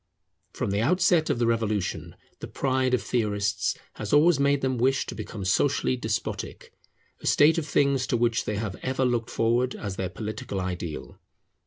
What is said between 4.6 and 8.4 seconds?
them wish to become socially despotic; a state of things to